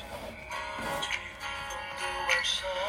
[0.00, 0.06] 欢
[2.30, 2.87] 迎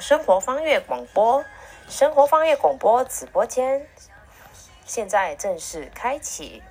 [0.00, 1.44] 生活方月广播，
[1.88, 3.86] 生活方月广播直播间，
[4.84, 6.62] 现在正式开启。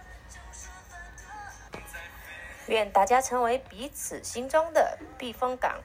[2.68, 5.81] 愿大家成为彼此心中的避风港，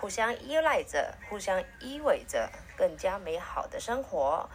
[0.00, 4.48] 互相依赖着，互相依偎着，更加美好的生活。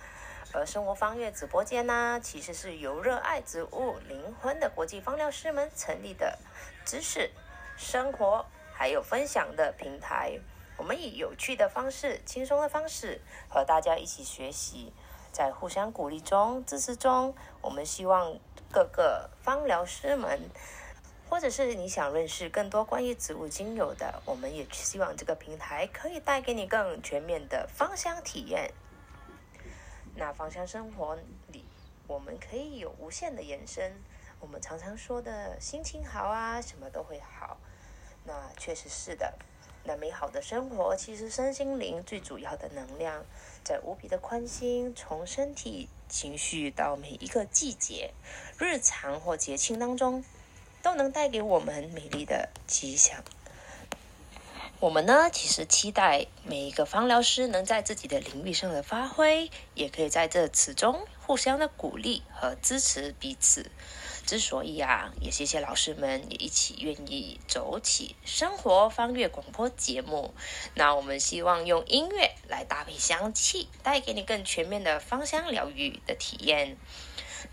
[0.53, 6.39] 而生活方月直播间呢，其实是由热爱植物灵魂的国际芳疗师们成立的
[6.85, 7.29] 知识、
[7.75, 10.39] 生活还有分享的平台。
[10.77, 14.93] 我们以有趣的方式、轻松的方式和大家一起学习，
[15.31, 18.37] 在互相鼓励中、支持中，我们希望
[18.71, 20.39] 各个芳疗师们，
[21.29, 28.71] 或者是你想认识更多关于植物精油的，我们也希望这个平台可以带给你更全面的芳香体验。
[30.15, 31.17] 那芳香生活
[31.51, 31.65] 里，
[32.07, 33.91] 我们可以有无限的延伸。
[34.39, 37.57] 我们常常说的心情好啊，什么都会好。
[38.23, 39.33] 那确实是的。
[39.87, 43.23] 那美好的生活，其实身心灵最主要的能量，
[43.63, 48.11] 在无比的宽心，从身体、情绪到每一个季节、
[48.59, 50.25] 日常或节庆当中，
[50.83, 53.23] 都能带给我们美丽的吉祥。
[54.81, 63.71] 我们呢，其实期待每一个芳疗师能在自己的领域上的发挥，也可以在这此中互相的鼓励和支持彼此。
[64.27, 70.33] 之所以啊，也谢谢老师们也一起愿意走起生活方乐广播节目。
[70.73, 76.75] 那我们希望用音乐来搭配香气，带给你更全面的芳香疗愈的体验。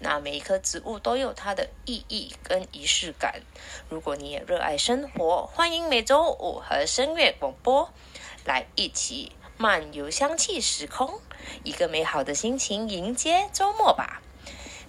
[0.01, 3.43] 那每一棵植物都有它的意义跟仪式感。
[3.89, 7.89] 如果你也热爱生活，欢迎每周五和声乐广播
[8.45, 11.21] 来一起漫游香气时空，
[11.63, 14.24] 一个美好的心情迎接周末吧。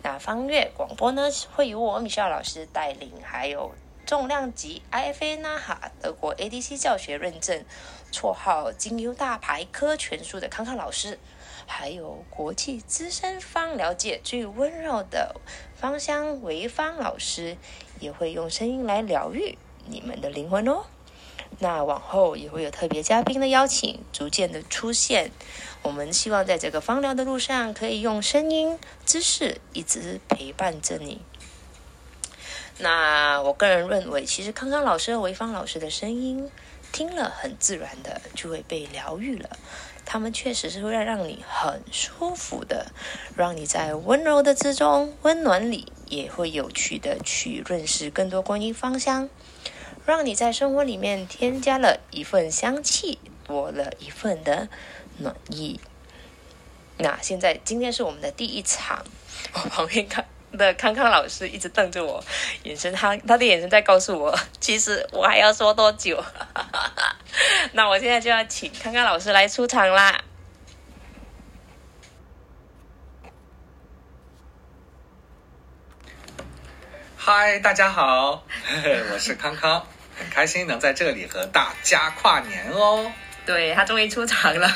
[0.06, 3.74] 那方月广播呢，会由我米少老师带领，还有
[4.06, 7.66] 重量级 IFA 纳哈德国 ADC 教学认证，
[8.12, 11.18] 绰号精优大牌科全书的康康老师，
[11.66, 15.38] 还有国际资深芳疗界最温柔的
[15.74, 17.58] 芳香维芳老师，
[18.00, 19.58] 也会用声音来疗愈
[19.88, 20.85] 你们的灵魂哦。
[21.59, 25.31] 那往后也会有特别嘉宾的邀请，逐渐的出现。
[25.81, 31.22] 我们希望在这个芳疗的路上，可以用声音、知识一直陪伴着你。
[32.79, 36.49] 那我个人认为，其实康康老师和维芳老师的声音，
[36.91, 39.49] 听了很自然的就会被疗愈了。
[40.05, 42.91] 他们确实是会让你很舒服的，
[43.35, 49.29] 让你在温柔的之中、温暖里，也会有趣的去认识更多关于芳香，
[50.05, 54.67] 让你在生活里面添加了一份香气，多了一份的。
[55.17, 55.79] 暖意。
[56.97, 59.02] 那现在今天是我们的第一场，
[59.53, 62.22] 我旁边看的康康老师一直瞪着我，
[62.63, 66.22] 眼神他他的眼神在告诉我，其实我还要说多久。
[67.72, 70.22] 那我现在就要请康康老师来出场啦。
[77.16, 78.43] 嗨，大家好，
[79.13, 79.87] 我是康康，
[80.17, 83.12] 很开心能在这里和大家跨年哦。
[83.46, 84.67] 对他终于出场了。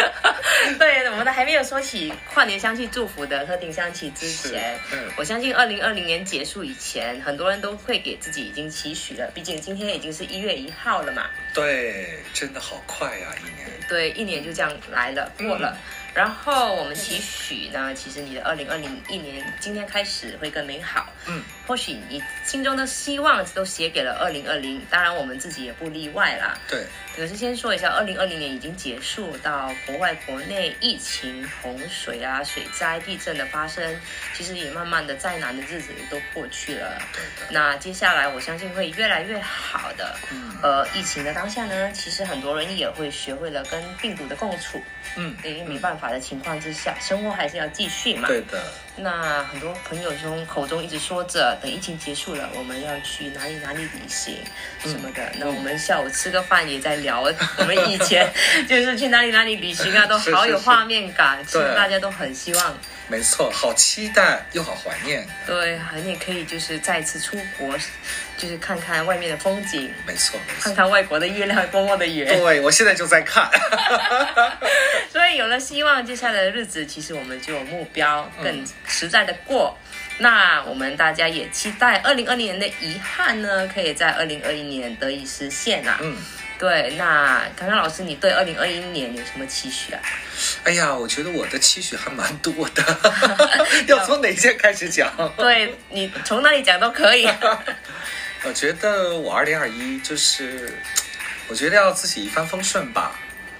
[0.78, 9.30] 对，我们还没有说起跨年相聚祝福的特定香气之前，嗯我相信二零二零年结束以前，很多人都会给自己已经期许了。
[9.34, 11.26] 毕竟今天已经是一月一号了嘛。
[11.52, 13.68] 对，真的好快呀，一年。
[13.90, 15.76] 对，一年就这样来了，过了。
[16.18, 21.06] 然后我们期许呢，其实你的二零二零一年今天开始会更美好。
[21.28, 26.58] 嗯，或许你心中的希望都写给了二零二零，当然我们自己也不例外啦。
[26.68, 26.84] 对。
[27.18, 34.00] 可是先说一下，二零二零年已经结束，到国外国内疫情、洪水啊、水灾、地震的发生，
[34.36, 36.96] 其实也慢慢的再难的日子都过去了。
[37.50, 40.16] 那接下来我相信会越来越好的。
[40.30, 40.56] 嗯。
[40.62, 44.80] 呃，疫情的当下呢，其实很多人也会学会了跟病毒的共处。
[45.16, 45.36] 嗯。
[45.42, 48.28] 因为没办法的情况之下，生活还是要继续嘛。
[48.28, 48.62] 对的。
[49.00, 54.36] 那很多朋友中口中一直说着，等疫情结束了，我们要去哪里哪里旅行
[54.82, 55.22] 什么的。
[55.38, 57.20] 那我们下午吃个饭也在聊，
[57.58, 58.28] 我们以前
[58.68, 62.78] 就是去哪里哪里旅行啊， 都好有画面感，其实大家都很希望。
[63.08, 65.26] 没错，好期待又好怀念。
[65.46, 67.74] 对，你也可以就是再次出国，
[68.36, 69.90] 就是看看外面的风景。
[70.06, 72.26] 没错，看看外国的月亮多么的圆。
[72.38, 73.50] 对，我现在就在看。
[75.10, 79.76] 所以有了希望，接下来的日子其实我们就有目标，更实在的过。
[80.18, 85.98] 那我们大家也期待二零二零年的遗憾呢，可以在二零二一年得以实现啊。
[86.02, 86.16] 嗯。
[86.58, 90.00] 对，那康康老师，你对二零二一年有什么期许啊？
[90.64, 92.82] 哎呀，我觉得我的期许还蛮多的，
[93.86, 95.08] 要从哪件开始讲？
[95.36, 97.28] 对你从哪里讲都可以。
[98.44, 100.76] 我觉得我二零二一就是，
[101.48, 103.16] 我觉得要自己一帆风顺吧。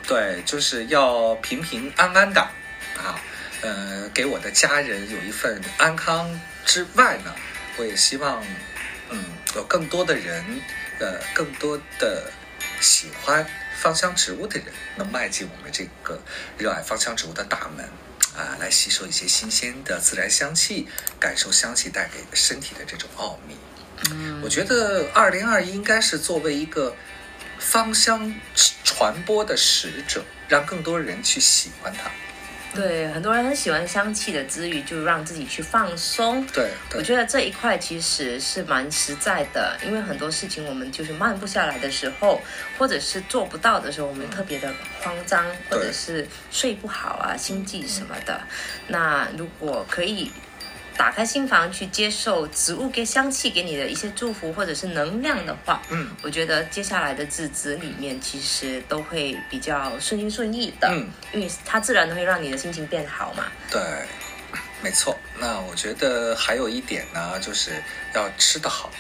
[0.07, 3.15] 对，就是要平平安安的啊。
[3.61, 7.35] 呃，给我的家人有一份安康之外呢，
[7.77, 8.43] 我也希望，
[9.11, 9.25] 嗯，
[9.55, 10.45] 有更多的人，
[10.99, 12.31] 呃，更多的。
[12.81, 13.47] 喜欢
[13.81, 14.67] 芳香植物的人，
[14.97, 16.21] 能迈进我们这个
[16.57, 17.85] 热爱芳香植物的大门，
[18.37, 20.89] 啊，来吸收一些新鲜的自然香气，
[21.19, 23.57] 感受香气带给身体的这种奥秘。
[24.11, 26.95] 嗯，我觉得二零二一应该是作为一个
[27.59, 28.35] 芳香
[28.85, 32.11] 传播的使者，让更多人去喜欢它。
[32.81, 36.47] 对，很多人很喜欢香气的之余，就让自己去放松。
[36.55, 42.41] 对，我觉得这一块其实是蛮实在的，因为很多事情我们就是慢不下来的时候，
[42.79, 44.73] 或者是做不到的时候，我们特别的
[45.03, 48.41] 慌张，或者是睡不好啊、心悸什么的。
[48.87, 50.31] 那如果可以。
[50.99, 63.45] 打开心房去接受植物给香气给你的一些祝福或者是能量的话，嗯，我觉得接下来的日子里面其实都会比较顺心顺意的，嗯，因为它自然会让你的心情变好嘛。
[63.71, 63.81] 对，
[64.83, 65.17] 没错。
[65.39, 67.71] 那我觉得还有一点呢，就是
[68.13, 68.91] 要吃得好，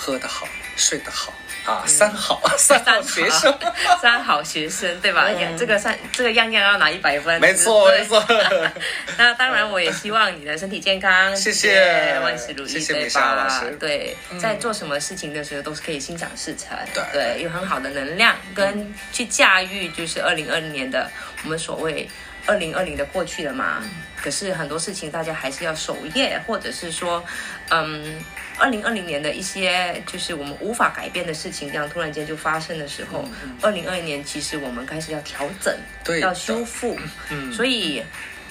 [0.00, 0.46] 喝得好，
[0.76, 1.34] 睡得好。
[1.66, 3.58] 啊，三好， 三好学生，
[4.00, 5.28] 三好学生，对吧？
[5.28, 8.24] 呀，这个三，这个样样要拿一百分，没错，没错。
[9.18, 13.62] 那当然，我也希望你的身体健康，谢谢，万事如意，对吧？
[13.78, 21.10] 对，在做什么事情的时候，都是可以心想事成，对，对，有很好的能量跟去驾驭，就是二零二零年的
[21.44, 22.08] 我们所谓
[22.46, 23.82] 二零二零的过去了嘛。
[24.16, 27.22] 可是很多事情，大家还是要守业，或者是说，
[27.68, 28.24] 嗯。
[28.58, 33.24] 二零二零年的一些就是我们无法改变的事情，这样突然间就发生的时候，
[33.62, 35.74] 二零二一年其实我们开始要调整，
[36.04, 36.98] 对要修复。
[37.30, 38.02] 嗯，所以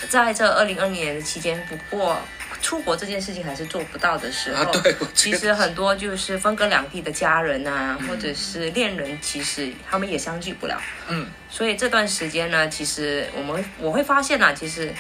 [0.10, 2.18] 在这二零二零年的期间，不过
[2.62, 4.72] 出国这件事情还是做不到的时候，
[5.14, 10.82] 其实很多就是分隔两地的家人啊，或者是恋人，其实他们也相聚不了。
[11.10, 14.94] 嗯，所以这段时间呢，其实我们我会发现啊，其实。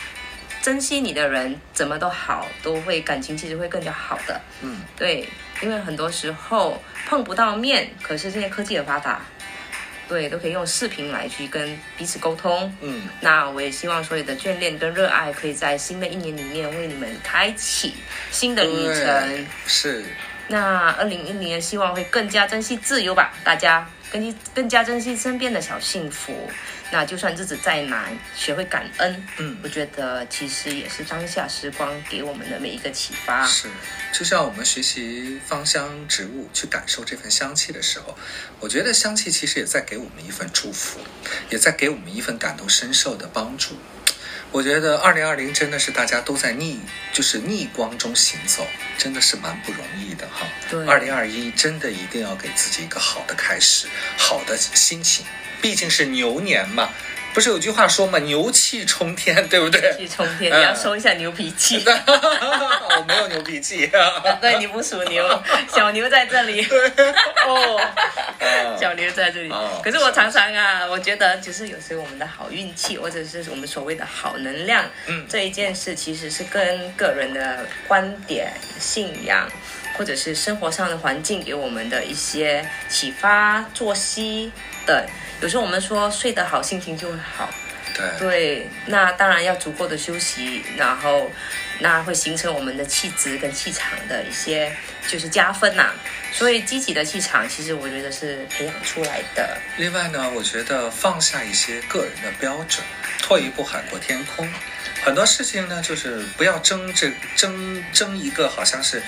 [0.61, 4.41] 珍惜你的人怎么都好，都会感情其实会更加好的。
[4.61, 5.27] 嗯，对，
[5.61, 9.21] 因为很多时候碰不到面，可是现在科技很发达，
[10.09, 12.73] 对，都可以用视频来去跟彼此沟通。
[12.81, 17.93] 嗯，那我也希望所有的眷恋跟热爱，可以在新的一年里面为你们开启
[18.31, 19.47] 新的旅程。
[19.65, 20.03] 是。
[20.49, 26.49] 那二零一零年希望会更加珍惜自由吧，大家更更加珍惜身边的小幸福。
[26.91, 33.45] 那就算日子再难，学会感恩，嗯，我觉得其实也是当下时光给我们的每一个启发。
[33.45, 33.67] 是，
[34.13, 38.17] 就像我们学习芳香植物，去感受这份香气的时候，
[38.59, 40.99] 我觉得香气其实也在给我们一份祝福，
[41.49, 43.75] 也在给我们一份感同身受的帮助。
[44.51, 46.79] 我觉得二零二零真的是大家都在逆，
[47.13, 48.65] 就是逆光中行走，
[48.97, 50.47] 真的是蛮不容易的哈。
[50.69, 53.87] 对二零二一真的一定要给自己一个好的开始，
[54.17, 55.25] 好的心情，
[55.61, 56.89] 毕竟是牛年嘛。
[57.37, 59.93] 不是有句话说嘛，牛气冲天，对不对？
[59.95, 61.83] 气冲天，嗯你要收一下牛脾气。
[61.85, 64.35] 我 没有牛脾气啊。
[64.41, 65.23] 对，你不属牛，
[65.71, 66.65] 小牛在这里。
[67.45, 67.79] 哦，
[68.81, 69.79] 小牛在这里哦。
[69.83, 79.47] 可是我常常啊，我觉得就是有时候我们的好运气，或者是我们所谓的好能量，嗯这一件事其实是跟个人的观点、信仰，
[79.95, 84.51] 或者是生活上的环境给我们的一些启发、作息
[84.87, 85.05] 等。
[85.41, 87.49] 有时候我们说睡得好，心情就会好。
[87.95, 91.31] 对，对，那当然要足够的休息，然后
[91.79, 94.71] 那会形成我们的气质跟气场的一些
[95.07, 95.91] 就是加分呐、
[96.31, 99.57] 所以积极的气场，其实我觉得是培养出来的。
[99.77, 102.85] 另外呢，我觉得放下一些个人的标准，
[103.23, 104.47] 退一步海阔天空。
[105.03, 109.01] 很多事情呢，就是不要争这争争一个好像是，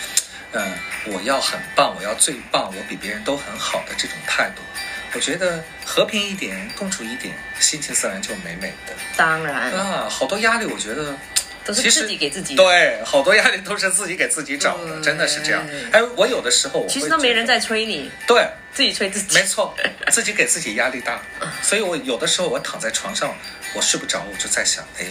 [0.54, 0.74] 嗯、
[1.06, 4.64] 我要很棒，我要最棒，我比别人都很好的这种态度。
[5.14, 10.08] 我觉得和平一点，共处一点，心情自然就美美的当然，啊。
[10.10, 11.16] 好多压力，我觉得
[11.66, 12.64] 都是自己给自己的。
[12.64, 15.64] 对，好多压力都是自己给自己找的，真的是这样。
[15.92, 19.36] 哎，我有的时候其实都没人在催你，对，自己催自己。
[19.36, 19.76] 没错，
[20.12, 21.22] 自己给自己压力大，
[21.62, 23.36] 所以我有的时候我躺在床上，
[23.74, 25.06] 我睡不着，我就在想，哎，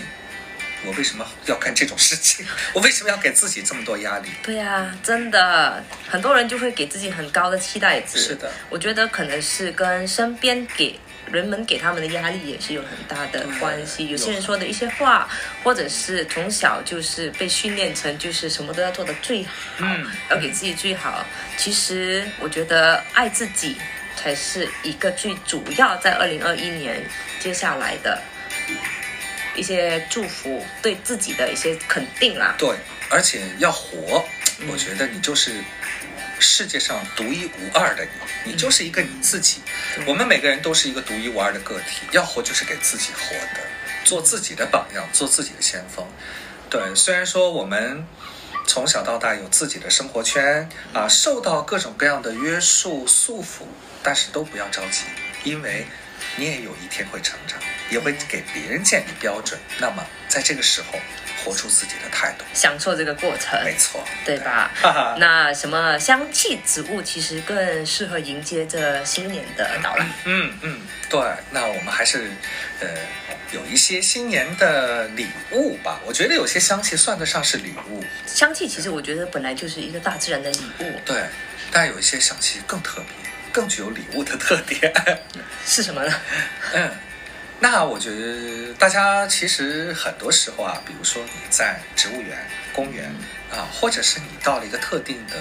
[0.87, 2.47] 我为什么要干这种事情？
[2.73, 4.29] 我为什么要给自己这么多压力？
[4.43, 8.19] 对呀、真的，很多人就会给自己很高的期待值。
[8.19, 10.99] 是的，我觉得可能是跟身边给
[11.31, 14.09] 人们给他们的压力也是有很大的关系。
[14.09, 15.29] 有些人说的一些话，
[15.63, 19.49] 或者是从小就是被训练成就是什么都要做的最好，
[19.81, 21.27] 嗯要给自己最好。
[21.57, 23.77] 其实我觉得爱自己
[24.17, 27.05] 才是一个最主要在二零二一年
[27.41, 28.23] 接下来的
[29.59, 32.55] 一些祝福，对自己的一些肯定啦。
[32.57, 32.71] 对，
[33.11, 34.25] 而且要活，
[34.71, 35.53] 我觉得你就是
[36.39, 38.07] 世界上独一无二的
[38.45, 39.61] 你，你就是一个你自己。
[40.07, 43.61] 我们每个人都是一个独一无二的个体，要活就是给自己活的，
[44.05, 46.07] 做自己的榜样，做自己的先锋。
[46.71, 48.07] 对，虽然说我们
[48.67, 53.65] 从小到大有自己的生活圈啊，受到各种各样的约束束缚，
[54.03, 55.05] 但是都不要着急，
[55.45, 55.87] 因为
[56.37, 57.59] 你也有一天会成长，
[57.91, 59.59] 也会给别人建立标准。
[59.79, 60.99] 那么在这个时候，
[61.45, 64.71] 活出自己的态度，享受这个过程，没错，对吧？
[65.19, 70.07] 那什么香气植物其实更适合迎接这新年的到来。
[70.25, 72.31] 嗯嗯，对，那我们还是
[72.81, 72.89] 呃
[73.53, 76.01] 有一些新年的礼物吧。
[76.05, 81.25] 我觉得有些香气算得上是礼物，香气其实我觉得本来就是一个大自然的礼物，对，
[81.71, 84.93] 但有一些香气更特别，更具有礼物的特点。
[85.65, 86.15] 是什么呢？
[86.75, 86.91] 嗯，
[87.61, 92.39] 那我觉得大家其实很多时候啊，比如说你在植物园、
[92.73, 93.13] 公园
[93.51, 95.35] 啊，或者是你到了一个特定的。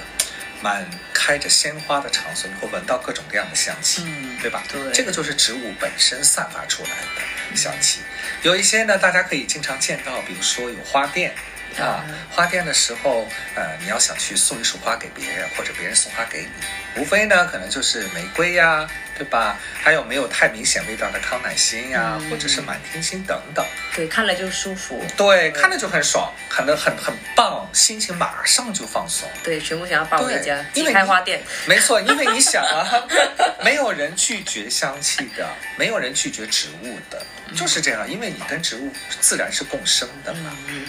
[0.60, 0.84] 满
[1.14, 4.64] 开着鲜花的场所，你会闻到各种各样的香气，嗯对吧？
[4.68, 8.00] 对这个就是植物本身散发出来的香气。
[8.42, 11.32] 有一些呢，大家可以经常见到，比如说有花店
[11.78, 19.58] 啊嗯，花店的时候，呃，你要想去送一束花给别人，或者别人送花给你，无非呢，可能就是玫瑰呀，对吧？
[19.82, 23.66] 还有没有太明显味道的康乃馨呀，嗯或者是满天星等等。
[23.96, 25.04] 对，看了就舒服。
[25.18, 29.28] 对，看了就很爽，很的很很棒，心情马上就放松。
[29.44, 31.42] 对，全部想要抱回家，开花店。
[31.66, 32.86] 没错，因为你想啊，
[33.66, 35.48] 没有人拒绝香气的，
[35.78, 38.08] 没有人拒绝植物的，就是这样。
[38.10, 40.56] 因为你跟植物自然是共生的嘛。
[40.68, 40.86] 嗯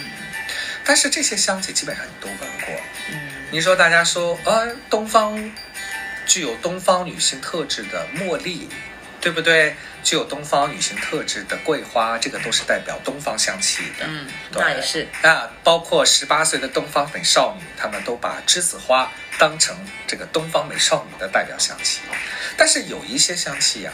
[0.85, 2.81] 但是这些香气基本上你都闻过。
[3.11, 3.19] 嗯，
[3.51, 5.37] 你说大家说，呃，东方
[6.29, 8.69] 具有东方女性特质的茉莉，
[9.19, 9.75] 对不对？
[10.03, 14.05] 具有东方女性特质的桂花，这个都是代表东方香气的。
[14.07, 15.07] 嗯，那也是。
[15.23, 19.75] 那，包括十八岁的东方美少女，她们都把栀子花当成
[20.07, 21.99] 这个东方美少女的代表香气。
[22.55, 23.91] 但是有一些香气呀、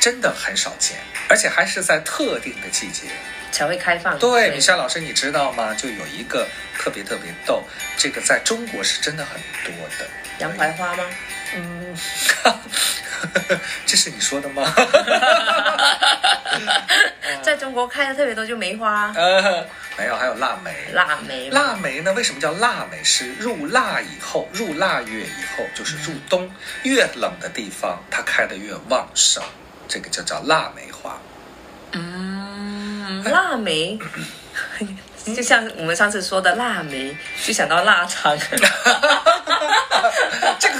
[0.00, 3.04] 真的很少见，而且还是在特定的季节。
[3.52, 4.18] 才会开放。
[4.18, 5.72] 对，米夏老师，你知道吗？
[5.74, 7.62] 就有一个特别特别逗，
[7.96, 10.06] 这个在中国是真的很多的。
[10.38, 11.04] 洋槐花吗？
[11.56, 11.96] 嗯，
[13.86, 14.62] 这是你说的吗？
[17.42, 19.66] 在中国开的特别多，就梅花、呃，
[19.98, 20.74] 没有，还有腊梅。
[20.92, 21.50] 腊梅。
[21.50, 22.12] 腊梅呢？
[22.14, 23.02] 为什么叫腊梅？
[23.04, 26.50] 是入腊以后，入腊月以后，就是入冬，
[26.82, 29.42] 越冷的地方它开的越旺盛，
[29.88, 31.18] 这个就叫腊梅花。
[31.92, 33.98] 嗯，腊梅，
[35.36, 38.36] 就像我们上次说的腊梅，就想到腊肠。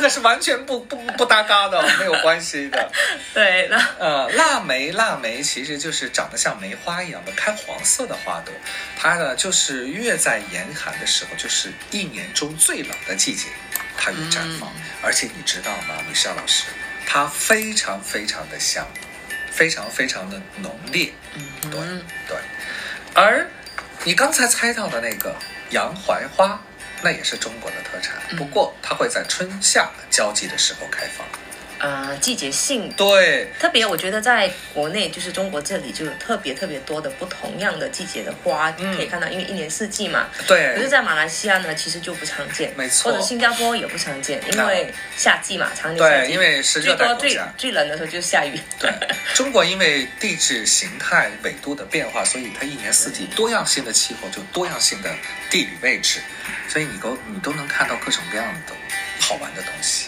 [0.04, 2.92] 这个个是完全不不不搭嘎的， 没有关系的。
[3.32, 8.52] 对，那呃，腊梅，腊梅其实就是长得像梅花一样的开黄色的花朵，
[8.99, 13.49] 它呢就是越在严寒的时候，就是一年中最冷的季节，
[13.96, 14.70] 它越绽放。
[15.00, 16.64] 而且你知道吗，米莎老师，
[17.06, 18.87] 它非常非常的香，
[19.50, 21.14] 非常非常的浓烈。
[21.32, 21.80] 嗯，对
[22.28, 22.37] 对。
[23.14, 23.49] 而
[24.04, 25.34] 你刚才猜到的那个
[25.70, 26.61] 洋槐花，
[27.03, 31.27] 那也是中国的特产，不过它会在春夏交际的时候开放。
[31.78, 40.28] 呃，季节性对，特别，我觉得在国内就是中国这里就有特别特别多的不同样的季节的花，嗯可以看到，因为一年四季嘛。
[40.47, 47.54] 对，可是，在马来西亚呢，其实就不常见，没错或者新加坡也不常见，因为夏季嘛，常年对，因为是热最多最带国家。
[47.59, 48.59] 最冷的时候就是下雨。
[48.78, 48.90] 对，
[49.35, 55.11] 中国因为地质形态纬度的变化，所以它一年四季多样性的气候，就多样性的
[55.50, 56.21] 地理位置，
[56.69, 58.73] 所以你都你都能看到各种各样的
[59.21, 60.07] 好玩的东西。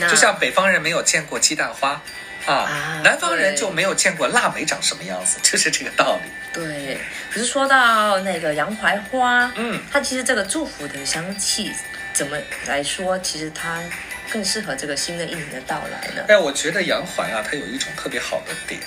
[0.00, 2.00] 那就像北方人没有见过鸡蛋花。
[2.46, 6.30] 啊啊，南方人就没有见过腊梅长什么样子，就是这个道理。
[6.50, 6.96] 对，
[7.30, 11.70] 可是说到那个洋槐花，嗯，它其实这个祝福的香气
[12.14, 13.82] 怎么来说，其实它
[14.30, 16.24] 更适合这个新的一年的到来呢？
[16.28, 18.80] 哎，我觉得洋槐啊，它有一种特别好的点，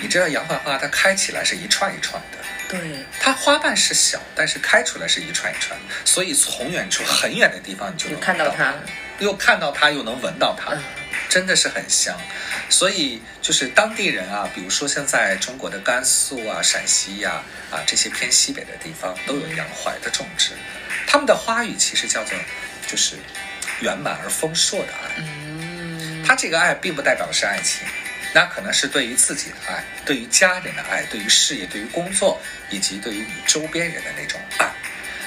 [0.00, 8.72] 你知道洋槐花它开起来是一串一串的，对，它花瓣是小，但是开出来是一串一串，所以从远处很远的地方你就就能看到它，
[9.18, 10.82] 又看到它，又能闻到它，嗯
[11.28, 12.16] 真的是很香。
[12.70, 17.42] 所以就是当地人啊，比如说像在中国的甘肃啊、陕西呀
[17.72, 20.52] 啊这些偏西北的地方，都有洋槐的种植。
[21.06, 22.38] 他们的花语其实叫做
[22.86, 23.16] 就是
[23.80, 25.16] 圆满而丰硕的爱。
[25.18, 27.86] 嗯，它这个爱并不代表的是爱情，
[28.32, 32.40] 那可能是对于自己的爱，对于家人的爱，对于事业、对于工作，
[32.70, 34.70] 以及对于你周边人的那种爱。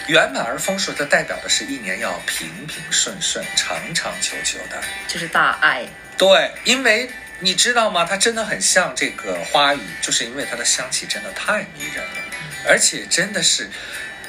[0.07, 4.81] 圆满而丰硕，它代表的是一年要平平顺顺、长长久久的。
[5.07, 5.85] 就是大爱，
[6.17, 7.09] 对，因为
[7.39, 8.05] 你知道吗？
[8.05, 12.21] 它真的很像这个花语，就是因为它的香气真的太迷人了，
[12.67, 13.69] 而且真的是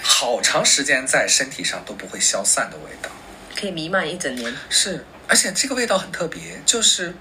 [0.02, 3.11] 好长时间在身体上都不会消散的味道。
[3.54, 4.52] 可以弥漫一整年。
[4.68, 7.14] 是，而且这个味道很特别，就是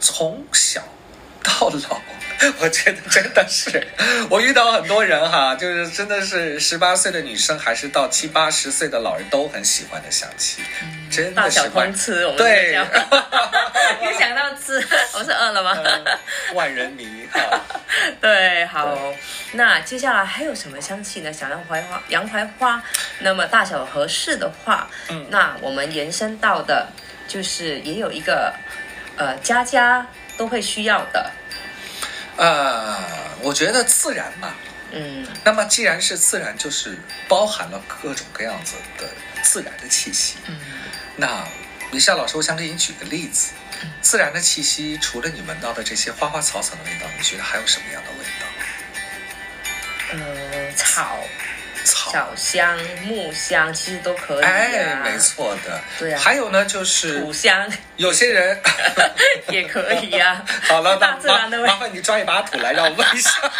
[0.00, 0.86] 从小
[1.42, 2.00] 到老，
[2.60, 3.86] 我觉得真的是，
[4.28, 10.62] 我遇到很多人哈，就是真的是十八岁的女生，还是到七八十岁的老人都很喜欢的香气，
[11.10, 12.74] 真大小的是万通吃，我们对
[14.02, 15.76] 又 想到吃，我是饿了吗？
[15.84, 16.18] 嗯
[16.54, 17.40] 万人迷哈。
[18.20, 18.96] 对，好，
[19.52, 21.32] 那接下来还有什么香气呢？
[21.32, 22.82] 想要槐花、洋槐花，
[23.20, 26.88] 那么大小合适的话，嗯那我们延伸到的
[27.28, 28.52] 就是也有一个，
[29.16, 31.30] 呃，家家都会需要的，
[32.36, 32.98] 呃，
[33.40, 34.54] 我觉得自然嘛，
[34.90, 39.08] 嗯，那么既然是自然，就是包含了各种各样子的
[39.42, 40.36] 自然的气息。
[40.46, 40.58] 嗯。
[41.16, 41.46] 那
[41.90, 43.52] 米夏老师，我想给你举个例子，
[44.00, 48.46] 自然的气息，除了你闻到的这些花花草草的味道，你觉得还有什么样的味道？
[50.14, 51.18] 呃，草、
[51.84, 55.80] 草，小香、木香其实都可以、啊，哎，没，错的。
[55.98, 56.20] 对啊。
[56.20, 57.70] 还有呢，就是土香。
[57.96, 58.60] 有些人，
[59.50, 61.66] 也可以呀、 好了，那大自然的味。
[61.66, 63.30] 麻麻烦你抓一把土来让我闻一下。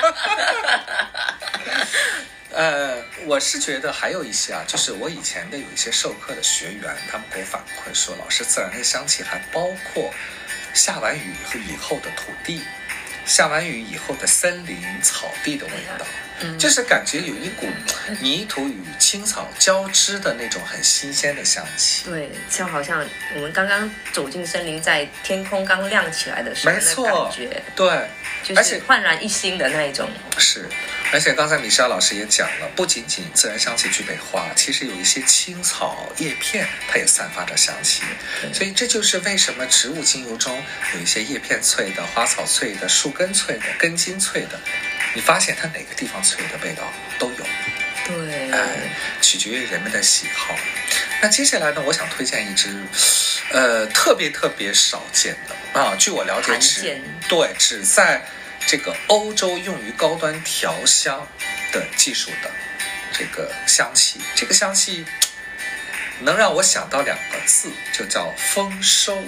[2.55, 10.13] 呃，我是觉得还有一些啊，就是我以前的有一些授课的学员，他们给我反馈说，老师自然的香气还包括
[10.75, 12.63] 下完雨以后的土地，
[13.25, 16.07] 下完雨以后的森林、草地的味道，嗯
[16.59, 17.67] 就是感觉有一股
[18.21, 22.05] 泥土与青草交织的那种很新鲜的香气。
[22.05, 28.09] 对，就好像我们刚刚走进森林，在天空刚亮起来的时候没错感觉，对，
[28.43, 30.09] 就是而且焕然一新的那一种。
[30.39, 30.69] 是，
[31.13, 38.03] 而且刚才米莎老师也讲了，不仅仅自然香气具备花，其实有一些青草叶片，它也散发着香气。
[38.53, 40.63] 所以这就是为什么植物精油中
[40.95, 44.59] 有一些叶片萃的、花草萃的、树根萃的、根茎萃的，
[45.15, 46.83] 你发现它哪个地方萃的味道
[47.19, 47.47] 都有，
[48.07, 48.69] 对，哎，
[49.21, 50.55] 取决于人们的喜好。
[51.21, 52.83] 那接下来呢，我想推荐一支，
[53.51, 55.81] 呃，特别特别少见的。
[55.81, 58.23] 啊，据我了解只对只在
[58.67, 61.27] 这个欧洲用于高端调香
[61.73, 62.51] 的技术的
[63.13, 65.05] 这个香气，这个香气
[66.21, 69.25] 能让我想到两个字，就叫丰收，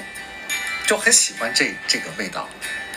[0.86, 2.48] 就很喜欢这这个味道。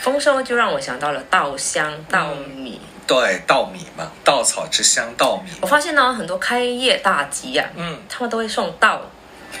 [0.08, 2.80] 丰收就让我想到了稻香、稻米。
[3.06, 5.50] 对，稻米嘛，稻草之乡，稻米。
[5.60, 9.02] 我发现呢，很多开业大吉啊，嗯，他们都会送稻，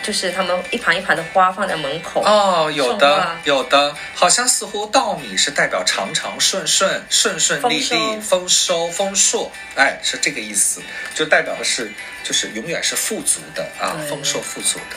[0.02, 2.22] 就是他们一盘一盘的花放在门口。
[2.24, 10.80] 哦，有的，有的，好像似乎稻米是代表长长顺顺、顺顺利利、丰丰收、丰硕，哎，是这个意思，
[11.14, 11.92] 就代表的是
[12.24, 14.96] 就是永远是富足的啊，丰收富足的。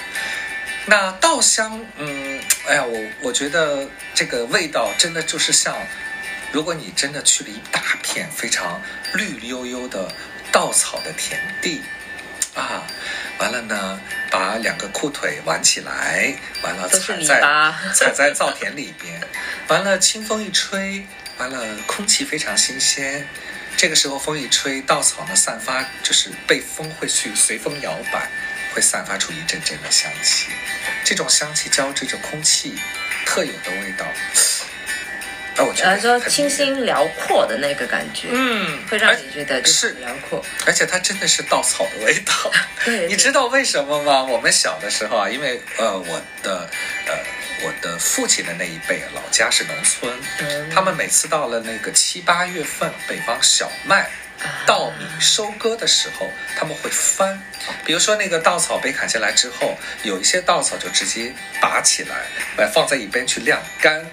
[0.85, 5.75] 那稻香，嗯，哎呀，我我觉得这个味道真的就是像，
[6.51, 8.81] 如果你真的去了一大片非常
[9.13, 10.11] 绿油油的
[10.51, 11.81] 稻草的田地，
[12.55, 12.83] 啊，
[13.37, 17.41] 完了呢，把两个裤腿挽起来，完了 踩在
[17.93, 19.21] 踩在稻田里边，
[19.67, 21.05] 完了清风一吹，
[21.37, 23.27] 完了空气非常新鲜。
[23.77, 28.29] 这个时候风一吹，稻草呢散发就是被风会去随风摇摆，
[28.73, 30.47] 会散发出一阵阵的香气。
[31.03, 32.73] 这种香气交织着空气
[33.25, 34.05] 特有的味道，
[35.57, 40.43] 啊，我觉得清新辽阔的那个感觉，嗯，会让你觉得是辽阔。
[40.65, 42.33] 而且它真的是稻草的味道。
[42.85, 44.23] 对，你知道为什么吗？
[44.23, 46.69] 我们小的时候啊，因为呃，我的
[47.07, 47.13] 呃，
[47.63, 54.09] 我的父亲的那一辈老家是农村，嗯他们每次到了那个七八月份，北方小麦。
[54.65, 57.41] 稻米收割的时候，他们会翻，
[57.85, 62.15] 比如说那个稻草被砍下来之后，有一些稻草就直接拔起来，
[62.57, 64.05] 来放在一边去晾干，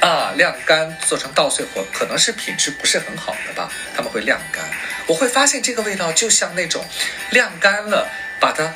[0.00, 4.64] 啊，晾干做成稻穗或可能是品质不是很好的吧，他们会晾干。
[5.06, 6.84] 我会发现这个味道就像那种
[7.30, 8.10] 晾干了，
[8.40, 8.74] 把它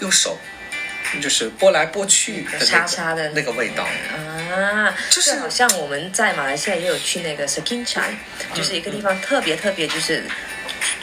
[0.00, 0.38] 用手
[1.20, 3.84] 就是拨来拨去沙沙的那个味道。
[4.14, 8.16] 啊，就是好像我们在马来西亚也有去那个 s k i n c h a n
[8.54, 10.22] 就是一个地方特别特别就是。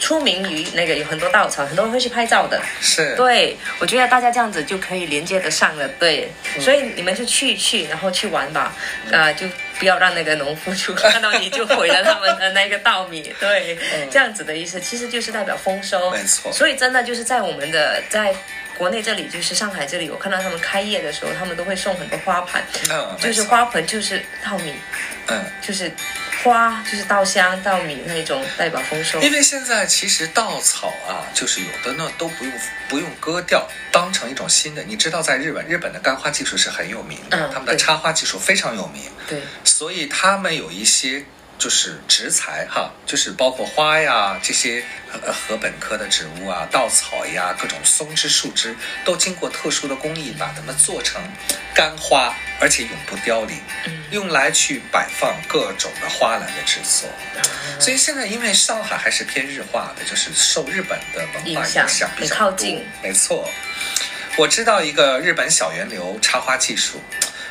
[0.00, 2.60] 出名于那个有很多稻草，很多人会去拍照的。
[2.80, 5.88] 是，对，我觉得大家这样子就可以连接得上了。
[6.00, 8.74] 对，嗯所以你们就去一去，然后去玩吧。
[9.12, 9.46] 啊、就
[9.78, 13.32] 不要让那个农夫就看到你就毁了他们的那个稻米。
[13.38, 13.78] 对，
[14.10, 16.10] 这样子的意思其实就是代表丰收。
[16.10, 18.34] 嗯没错所以真的就是在我们的在。
[18.78, 24.72] 国内这里就是上海这里，我看到他们开业的时候，他们都会送很多花盘，嗯，就是，花盆就是稻米，
[25.26, 25.44] 嗯。
[25.60, 25.92] 就是
[26.42, 29.20] 花就是稻香、稻米那种代表丰收。
[29.20, 32.52] 因为现在其实稻草啊，就是有的呢都不用
[32.88, 34.82] 不用割掉，当成一种新的。
[34.84, 41.22] 你知道，在日本，日本的干花技术是很有名的，嗯他们的插花技术非常有名，对，所以他们有一些
[41.58, 51.20] 就是植材哈，就是包括花呀这些呃禾本科的植物啊，稻草呀，各种松枝、树枝，都经过特殊的工艺把它们做成
[51.74, 57.10] 干花，而且永不凋零，嗯用来去摆放各种的花篮的制作。
[57.78, 63.50] 所以现在因为上海还是偏日化的，就是受日本的文化影响比较很靠多近没错，
[64.36, 67.02] 我知道一个日本小源流插花技术，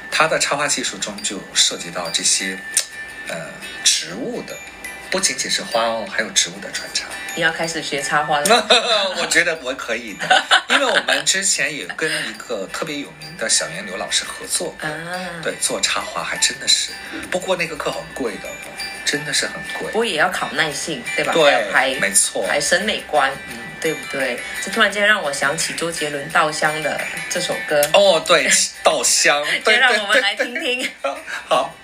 [0.10, 2.58] 它的插花技术中就涉及到这些
[3.28, 3.36] 呃
[3.84, 4.56] 植物的，
[5.10, 7.06] 不仅仅是花哦，还有植物的穿插。
[7.36, 8.68] 你要开始学插花了。
[9.22, 14.90] 我觉得我可以的，因为我们之前也跟一个特别有名的小源流老师合作过。
[14.90, 14.96] 啊，
[15.44, 16.90] 对，做插花还真的是，
[17.30, 18.50] 不过那个课很贵的，
[19.06, 20.00] 真的是很贵不。
[20.00, 21.32] 过也要考耐性，对吧？
[21.34, 24.40] 对还没错还审美观，嗯，对不对？
[24.66, 28.50] 这突然间让我想起周杰伦《稻香》的这首歌，哦，对，
[28.82, 30.90] 稻香， 对先让我们来听听。
[31.48, 31.76] 好。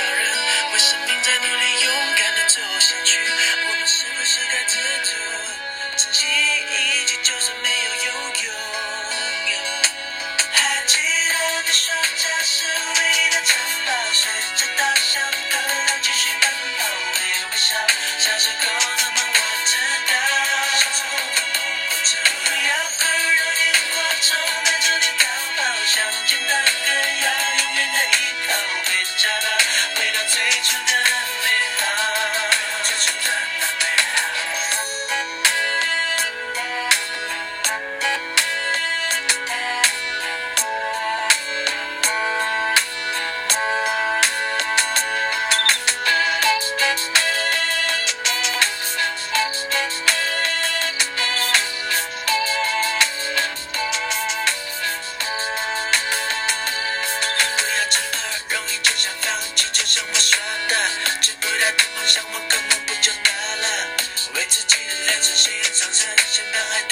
[0.00, 0.29] 看，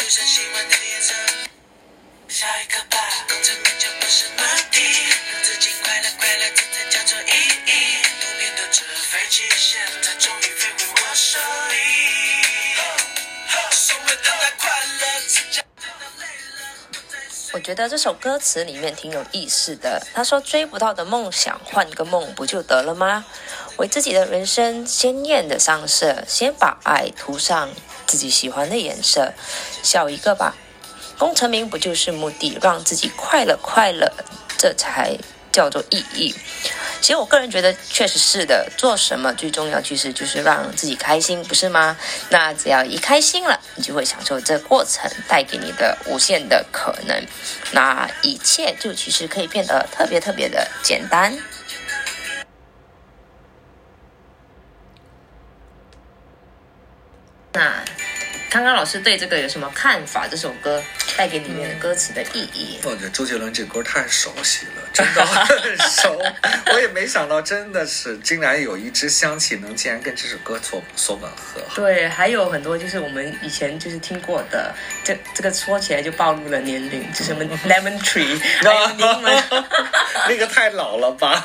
[0.08, 0.22] 我手
[11.68, 11.76] 里。
[13.70, 15.60] 所谓的那快乐，只叫
[16.18, 16.28] 累了，
[16.90, 20.06] 不再是我觉得这首歌词里面挺有意思的。
[20.14, 23.26] 他说：“追不到的梦想，换个梦不就得了吗？
[23.76, 27.68] 为自己的人生鲜艳的上色，先把爱涂上
[28.06, 29.32] 自己喜欢的颜色，
[29.88, 30.54] 笑一个吧。
[31.18, 34.12] 功成名不就是目的，让自己快乐快乐，
[34.58, 35.16] 这才
[35.50, 36.34] 叫做意义。
[37.00, 38.70] 其实我个人觉得，确实是的。
[38.76, 41.96] 做什么最重要，其实就是让自己开心，不是吗？
[42.28, 47.24] 那只要一开心了，你就会享受这过程带给你的无限的可能。
[47.72, 51.36] 那一切就其实可以变得特别特别的简单。
[57.52, 57.82] 那
[58.50, 60.26] 康康老师对这个有什么看法？
[60.26, 60.82] 这首歌
[61.18, 62.78] 带给里面的歌词的意义？
[62.82, 66.18] 我觉得周杰伦这歌太熟悉了，真的很 熟。
[66.72, 71.60] 我也没想到，真的是竟然有一支香气能竟然跟这首歌所所吻合。
[71.74, 79.64] 对，还有很多就是我们以前就是听过的，这这个说起来就暴露了年龄，就什么 lemon tree，还有柠檬，
[80.26, 81.44] 那个太老了吧？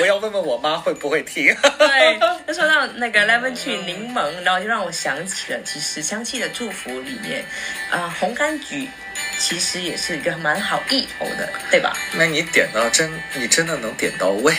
[0.00, 1.54] 我要问问我妈会不会听。
[1.78, 7.44] 对，就说到那个 lemon tree 柠檬，然后就让我想起了，其实香气的祝福里面，
[7.90, 8.88] 啊、红柑橘
[9.38, 11.96] 其实也是一个蛮好意头的，对吧？
[12.12, 14.54] 那你点到真，你真的能点到位。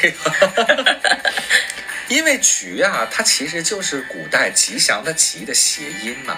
[2.09, 6.37] 因为橘啊，它其实就是古代吉祥的吉的谐音嘛。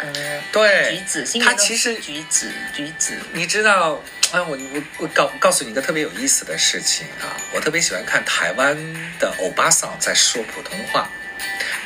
[0.00, 0.14] 嗯、
[0.52, 8.76] 对，橘子，它其实橘子，橘子，你知道，啊，我我我告告诉你一个特别有意思的事情啊，我特别喜欢看台湾
[9.18, 11.10] 的欧巴桑在说普通话，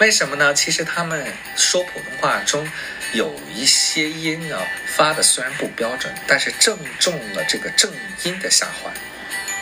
[0.02, 0.52] 为什么呢？
[0.52, 2.68] 其实他们说普通话中
[3.12, 7.88] 有一些音啊发的虽然不标准，但是正中了这个正
[8.24, 8.90] 音的下怀，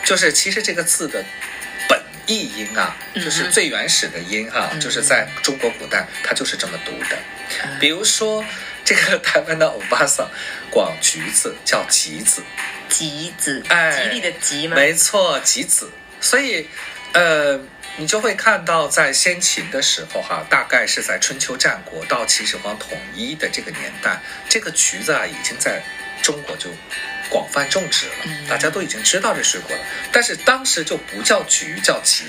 [0.03, 1.23] 就是其实这个字的
[1.87, 7.15] 本意音啊，就是最原始的音哈、嗯就是在中国古代它就是这么读的。
[7.79, 8.43] 比如说，
[8.83, 10.27] 这个台湾的欧巴桑
[10.71, 12.41] 广橘子叫橘子，
[12.89, 14.75] 吉子，哎吉利的吉吗？
[14.75, 15.91] 没错，橘子。
[16.19, 16.67] 所以，
[17.13, 17.59] 呃，
[17.97, 25.81] 你就会看到在先秦的时候哈，大概是在春秋战国到秦始皇统一的这个年代，这个橘子啊已经在
[26.21, 26.69] 中国就
[27.29, 29.83] 广泛种植了，嗯大家都已经知道这水果了。
[30.11, 32.23] 但是当时就不叫橘，叫橘。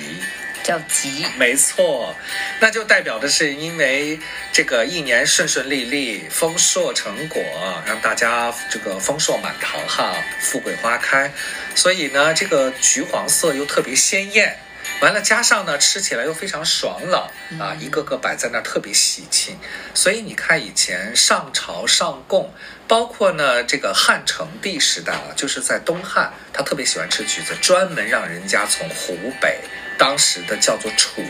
[0.62, 2.14] 叫吉，没错，
[2.60, 4.16] 那就代表的是因为
[4.52, 7.42] 这个一年顺顺利利、丰硕成果，
[7.84, 11.32] 让大家这个丰硕满堂哈，富贵花开，
[11.74, 14.56] 所以呢，这个橘黄色又特别鲜艳。
[15.02, 19.58] 完了，加上呢，吃起来又非常爽朗啊，一个个摆在那儿特别喜庆。
[19.94, 22.54] 所以你看，以前上朝上贡，
[22.86, 29.58] 包括呢这个汉成帝时代啊，就是在东汉，他特别喜欢吃橘子，专门让人家从湖北
[29.98, 31.20] 当时的叫做楚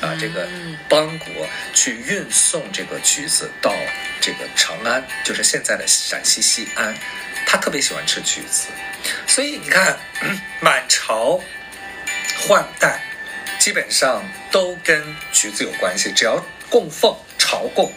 [0.00, 0.48] 啊这个
[0.88, 3.72] 邦国去运送这个橘子到
[4.20, 6.92] 这个长安，就是现在的陕西西安，
[7.46, 8.66] 他特别喜欢吃橘子，
[9.28, 9.96] 所以你看，
[10.60, 11.40] 满朝
[12.46, 13.00] 换代
[13.58, 17.92] 基本上都跟橘子有关系，只要供奉朝贡，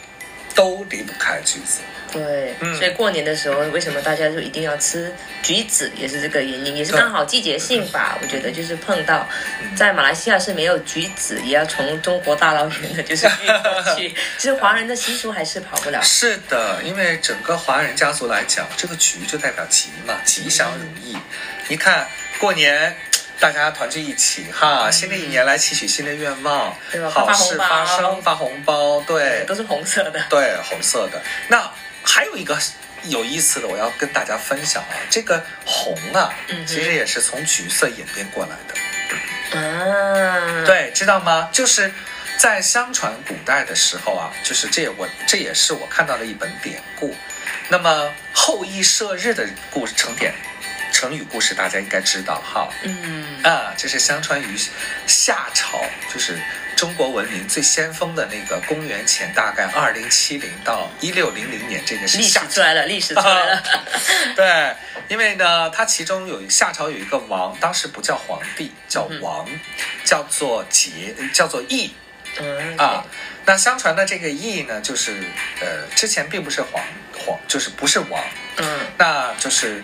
[0.56, 1.80] 都离不开橘子。
[2.10, 5.14] 对，嗯所以过年的时候，为什么大家就一定要吃
[5.44, 8.18] 橘子，也是这个原因，也是刚好季节性吧。
[8.22, 9.28] 我觉得就是碰到，
[9.76, 14.10] 在马来西亚是没有橘子，也要从中国大老远的就是运过 去。
[14.38, 16.02] 其实华人的习俗还是跑不了。
[16.02, 21.18] 是的，因为整个华人家族来讲，这个橘就代表吉嘛，吉祥如意。
[21.68, 22.08] 你看
[22.40, 22.96] 过年。
[23.40, 30.20] 大家团聚一起哈，新的一年来期许新的愿望对吧，好事发生，发红包，对，都是红色的。
[30.30, 31.22] 对，红色的。
[31.48, 31.72] 那
[32.04, 32.58] 还有一个
[33.04, 39.60] 有意思的，我要跟大家分享啊，这个红啊，嗯其实也是从橘色演变过来的。
[39.60, 41.48] 啊，，对，知道吗？
[41.52, 41.92] 就是
[42.38, 47.16] 在相传古代的时候啊，就是这也我这也是我看到的一本典故。
[47.70, 50.34] 那么后羿射日的故事成典
[50.92, 52.70] 成语故事，大家应该知道哈。
[52.84, 54.58] 嗯，啊，这是相传于
[55.06, 55.80] 夏朝，
[56.14, 56.40] 就是
[56.76, 63.64] 中国文明最先锋的那个公元前大概二零七零到一六零零年，这个是历史出来了，历史出来了。
[64.36, 64.76] 对，
[65.08, 69.48] 因为呢，它其中有夏朝有一个王，当时不叫皇帝，叫王，
[70.04, 71.94] 叫做桀，叫做羿
[72.40, 73.06] 嗯啊。
[73.46, 75.24] 那相传的这个羿呢，就是
[75.62, 76.84] 呃，之前并不是皇
[77.18, 78.22] 皇，就是不是王，
[78.58, 78.66] 嗯
[78.98, 79.82] 那就是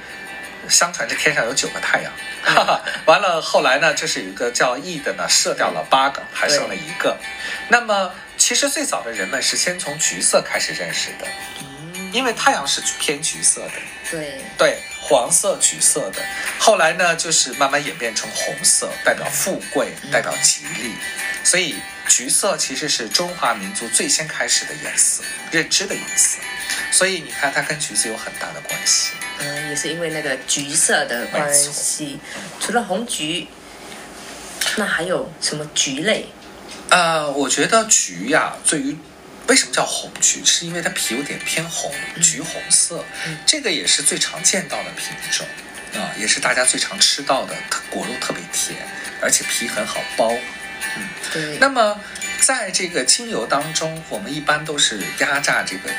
[0.69, 2.12] 相传这天上有九个太阳，
[2.43, 7.17] 哈哈，完了后来呢，就是有一个叫羿的呢，射掉了八个，还剩了一个。
[7.69, 11.28] 那么其实最早的人们是先从橘色开始认识的，
[12.12, 13.71] 因为太阳是偏橘色的，
[14.10, 16.21] 对，对，黄色、橘色的。
[16.60, 20.93] 后来呢，就是慢慢演变成红色，代表富贵，代表吉利。
[21.43, 21.76] 所以
[22.08, 26.39] 橘色其实是中华民族最先开始的颜色，认知的颜色。
[26.91, 29.12] 所以你看，它跟橘子有很大的关系。
[29.39, 32.19] 嗯，也是因为那个橘色的关系。
[32.60, 33.48] 除了红橘，
[34.78, 36.26] 那还有什么橘类？
[36.89, 38.96] 呃，我觉得橘呀、对于
[39.48, 40.43] 为什么叫红橘？
[40.46, 41.91] 是因为它皮有点偏红，
[42.22, 43.04] 橘红色，
[43.46, 45.46] 这个也是最常见到的品种
[46.00, 48.78] 啊，也是大家最常吃到的，它果肉特别甜，
[49.22, 50.38] 而且皮很好剥。
[50.96, 52.00] 嗯对，那么
[52.39, 55.89] 在这个精油当中，我们一般都是压榨这个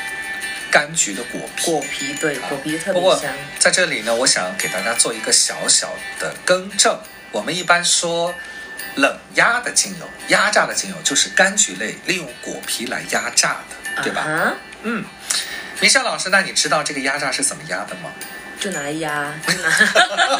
[0.75, 1.71] 柑橘的果皮。
[1.71, 3.33] 果皮对果皮特不过别香。
[3.57, 6.99] 在这里呢，我想给大家做一个小小的更正。
[7.31, 8.33] 我们一般说
[8.95, 14.21] 冷压的精油，压榨的精油就是柑橘类利用果皮来压榨的，对吧？
[14.23, 15.05] 啊嗯。
[15.79, 18.11] 明山老师，那你知道这个压榨是怎么压的吗？
[18.65, 19.69] 就拿来压， 就拿。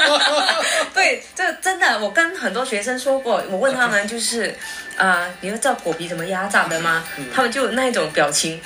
[0.95, 4.55] 对，这真的，我跟很多学生说过，我问他们就是，
[4.97, 7.03] 啊、你们知道果皮怎么压榨的吗？
[7.17, 8.59] 嗯他们就那一种表情，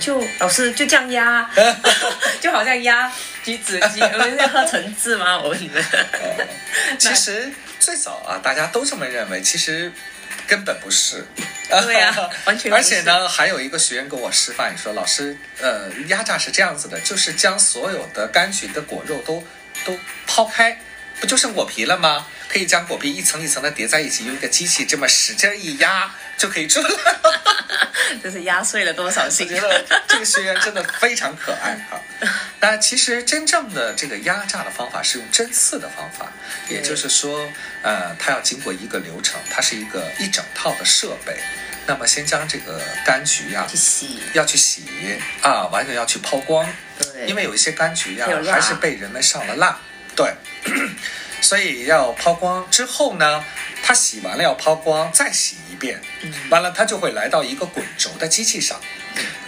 [0.00, 1.48] 就老师就这样压，
[2.42, 3.12] 就好像压
[3.44, 5.38] 橘子鸡，我们在喝橙汁吗？
[5.38, 5.84] 我问你们，
[6.98, 9.92] 其实最早啊，大家都这么认为，其实
[10.46, 11.24] 根本不是。
[11.68, 19.42] 对啊 完全而且呢，还有一个学员给我示范说，老师，呃，压榨是这样子的，就是将所有的柑橘的果肉都
[19.84, 20.78] 都抛开，
[21.20, 22.26] 不就剩果皮了吗？
[22.48, 26.98] 可以将果皮一层一层的叠在一起，用一个机器这么使劲一压，就可以出来了。
[28.22, 32.00] 这是压碎了多少心我觉得这个学员真的非常可爱哈。
[32.64, 36.32] 那其实真正的这个压榨的方法是用针刺的方法，
[36.70, 37.46] 也就是说，
[37.82, 41.36] 呃，它要经过一个流程，它是一个一整套的设备。
[41.86, 44.82] 那么先将这个柑橘呀、去洗，要去洗
[45.42, 46.66] 啊，完全要去抛光，
[46.98, 49.78] 对，因为有一些柑橘呀还是被人们上了蜡，
[50.16, 50.32] 对，
[51.42, 53.44] 所以要抛光之后呢，
[53.82, 58.80] 它洗完了要抛光，再洗一遍，嗯完了它就会来到一个滚轴的机器上。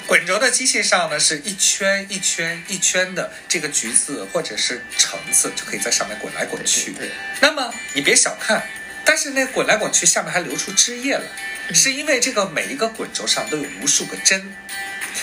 [0.06, 6.92] 滚轴的机器上呢，是一圈一圈一圈的这个橘子或者是橙子，就可以在上面滚来滚去。
[6.92, 8.64] 对对那么你别小看，
[9.04, 11.24] 但是那滚来滚去，下面还流出汁液了，
[11.68, 14.54] 嗯是因为这个每一个滚轴上都有无数个针，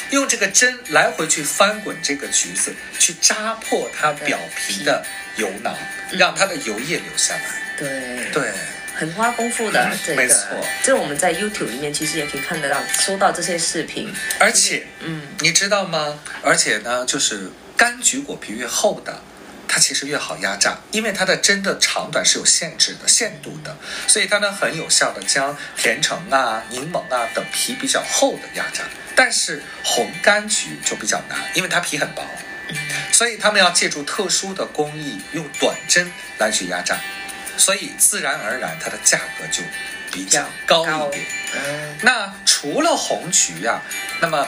[0.09, 5.05] 用这个针来回去翻滚这个橘子，去扎破它表皮的
[5.37, 5.73] 油囊，
[6.11, 7.41] 让它的油液流下来。
[7.77, 8.51] 对对，
[9.03, 10.37] 很花功夫的嗯这个没错，
[10.81, 14.09] 这我们在 YouTube 里面其实也可以看得到，收到这些视频。
[14.39, 16.17] 而且嗯，你知道吗？
[16.41, 19.21] 而且呢，就是柑橘果皮越厚的，
[19.67, 23.75] 它其实越好压榨，因为它的针的长短是有限制的、限度的，
[24.07, 28.83] 所以它能很有效的将甜橙啊、柠檬啊等皮比较厚的压榨。
[29.15, 32.23] 但是红柑橘就比较难，因为它皮很薄，
[33.11, 36.97] 所以他们要借助特殊的工艺，用短针来去压榨，
[37.57, 39.61] 所以自然而然它的价格就
[40.11, 41.25] 比较高一点。
[41.55, 43.81] 嗯，那除了红橘呀、
[44.21, 44.47] 那么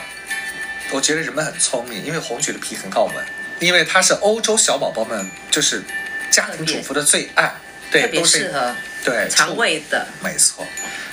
[0.92, 3.26] 我觉得人们很聪明，因为红橘的皮很好闻，
[3.60, 5.84] 因为它是欧洲小宝宝们就是
[6.32, 7.54] 家庭主妇的最爱，
[7.92, 10.08] 对，特别都是适合对肠，胃的。
[10.22, 10.66] 没错。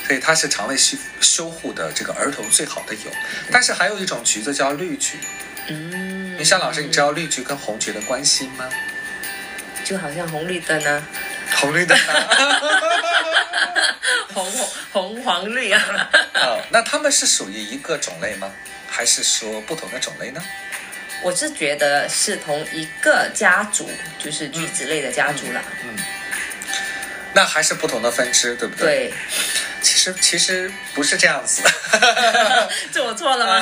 [0.07, 3.11] 所以它是肠胃修修护的这个儿童最好的油，
[3.51, 5.17] 但是还有一种橘子叫绿橘。
[5.69, 8.69] 嗯，云香老师，你知道绿橘跟红橘的关系吗？
[9.85, 11.03] 就好像红绿灯啊，
[11.61, 12.61] 红绿灯啊。
[14.33, 16.11] 红红红黄绿啊。
[16.35, 18.51] 哦，那它们是属于一个种类吗？
[18.89, 20.43] 还是说不同的种类呢？
[21.23, 23.89] 我是觉得是同一个家族，
[24.19, 25.63] 就是橘子类的家族啦。
[25.85, 25.97] 嗯，
[27.33, 28.87] 那还是不同的分支，对不对？
[28.87, 29.15] 对，
[29.83, 31.63] 其实其实不是这样子。
[32.93, 33.59] 这我错了吗？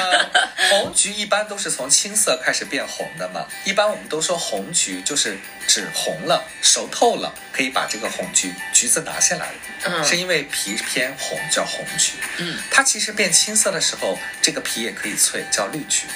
[0.57, 3.47] 呃，红橘一般都是从青色开始变红的嘛。
[3.65, 9.51] 一般我们都说红橘就是指红了、熟透了，可以把这个红橘橘子拿下来，
[9.85, 12.13] 嗯是因为皮偏红叫红橘。
[12.39, 16.07] 嗯，它其实变青色的时候，这个皮也可以脆，叫绿橘。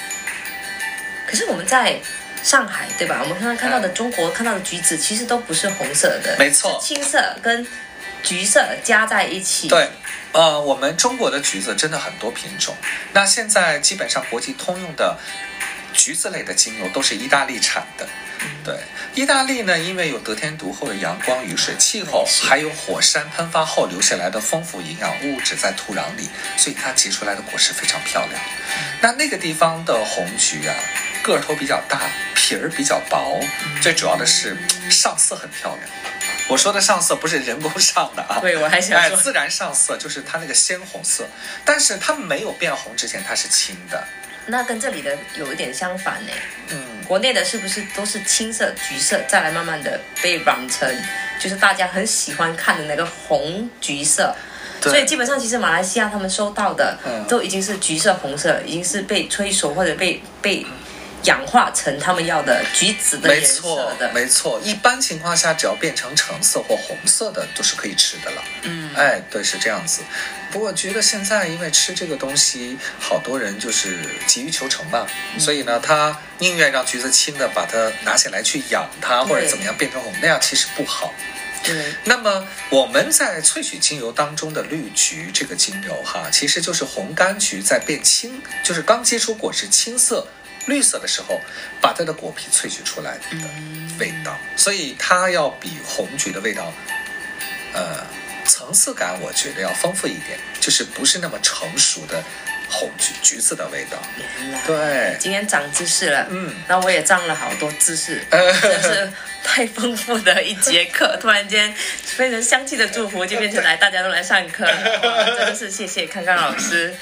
[1.27, 1.99] 可是我们在
[2.43, 3.21] 上海，对吧？
[3.23, 7.65] 我们刚刚看到的中国看到的橘子，其实都不是红色的，没错青色跟
[8.25, 9.69] 橘色加在一起。
[9.69, 9.87] 对，
[10.33, 12.75] 呃，我们中国的橘子真的很多品种。
[13.13, 15.17] 那现在基本上国际通用的
[15.93, 18.07] 橘子类的精油都是意大利产的。
[18.63, 18.75] 对，
[19.13, 28.41] 意大利呢，因为有得天独厚的阳光、雨水、气候，还有火山喷发后留下来的丰富营养物质在土壤里，所以它结出来的果实非常漂亮。
[29.01, 30.75] 那那个地方的红橘啊，
[31.23, 32.01] 个头比较大，
[32.35, 33.39] 皮儿比较薄，
[33.81, 34.57] 最主要的是
[34.89, 35.89] 上色很漂亮。
[36.47, 41.25] 我说的上色不是人工上的啊， 对我还想哎，说自然上色就是它那个鲜红色，
[41.63, 44.03] 但是它没有变红之前它是青的。
[44.47, 46.31] 那跟这里的有一点相反呢。
[46.69, 50.87] 嗯，国内的是不是都是青色、橘色，再来慢慢的被染成，
[51.39, 54.35] 就是大家很喜欢看的那个红橘色。
[54.79, 60.63] 对所以基本上，其实马来西亚他们收到的嗯都已经是橘色、红色，已经是被催熟或者被被
[61.25, 64.11] 氧化成他们要的橘子的没颜色错的，。
[64.13, 64.59] 没错。
[64.63, 68.43] 一般情况下，只要变成橙色或红色的，都是可以吃的了。
[68.63, 70.01] 嗯，哎，对，是这样子。
[70.51, 81.13] 不过觉得现在因为吃这个东西，好多人就是急于求成嘛，嗯所以呢，他宁愿让橘子青的把它拿起来去养它，或者怎么样变成红，那样其实不好。
[81.61, 81.73] 对，
[82.03, 90.27] 那么我们在萃取精油当中的绿橘这个精油哈，其实就是红柑橘在变青，就是刚结出果实青色、
[90.65, 91.39] 绿色的时候，
[91.79, 93.47] 把它的果皮萃取出来的
[93.99, 96.73] 味道，所以它要比红橘的味道，
[97.73, 98.05] 呃，
[98.45, 102.23] 层次感我觉得要丰富一点，就是不是那么成熟的
[102.69, 103.97] 红橘橘子的味道。
[104.39, 104.61] 原来。
[104.65, 109.11] 对，今天长知识了，嗯，那我也长了好多知识，呃真是
[109.43, 111.71] 太丰富的一节课，突然间
[112.17, 114.65] 变成香气的祝福，就变成来大家都来上课。
[114.65, 116.95] 真的是谢谢康康老师，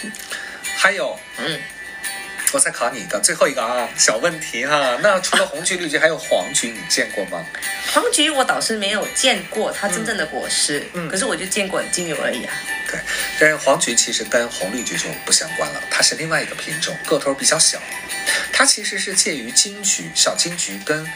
[0.78, 1.60] 还有嗯，
[2.52, 7.44] 我再考你一个最后一个啊小问题哈，那除了红菊、绿菊，还有黄菊，你见过吗？
[7.92, 11.08] 黄菊我倒是没有见过它真正的果实，嗯。
[11.08, 12.54] 可是我就见过精油而已啊，
[12.90, 13.00] 对，
[13.38, 17.78] 但是黄菊其实跟红绿菊就不相关了，它是另外一个品种，个头比较小，
[18.52, 21.06] 它其实是介于金菊、小金菊跟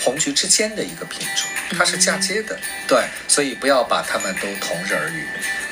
[0.00, 1.48] 红菊之间的一个品种，
[1.78, 2.58] 它是嫁接的，
[2.88, 5.26] 对，所以不要把它们都同日而语。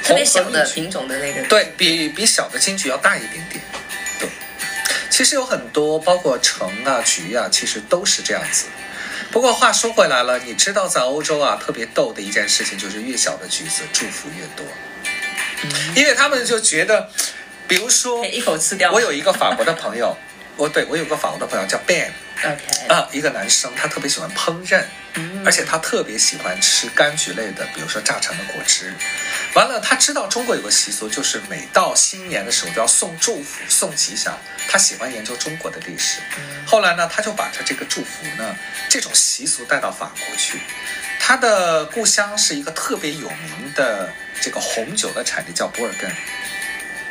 [0.04, 3.62] 特别小的品种的那个，对比比小的金菊要大一点点。
[5.10, 8.66] 对，其实有很多，包括橙啊、橘啊，其实都是这样子。
[9.30, 14.66] 不过话说回来了，你知道在欧洲啊，特别逗的一件事情就是越小的橘子祝福越多，
[15.94, 17.08] 因为他们就觉得，
[17.68, 18.90] 比如说一口吃掉。
[18.94, 20.16] 我有一个法国的朋友，
[20.56, 24.82] 我对我有个法国的朋友叫 Ben OK，啊，一个男生，他特别喜欢烹饪，
[25.14, 28.92] 嗯而且他特别喜欢吃柑橘类的，比如说榨成的果汁。
[29.54, 34.38] 完了，他知道中国有个习俗，就是每到新年的时候都要送祝福、送吉祥。
[34.68, 36.20] 他喜欢研究中国的历史，
[36.64, 38.54] 后来呢，他就把他这个祝福呢
[38.88, 40.60] 这种习俗带到法国去。
[41.18, 44.08] 他的故乡是一个特别有名的
[44.40, 46.10] 这个红酒的产地，叫博尔根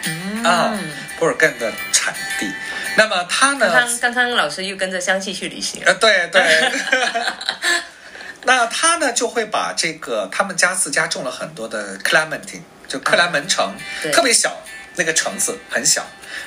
[0.06, 0.80] 嗯啊，
[1.18, 2.50] 博尔根的产地。
[2.96, 3.70] 那么他呢？
[4.00, 6.42] 刚刚老师又跟着香气去旅行了呃，，对对。
[8.44, 14.62] 那他呢就会把这个他们家自家种了很多的 clementine，就克莱门橙，对特别小，
[14.96, 16.06] 那个橙子很小，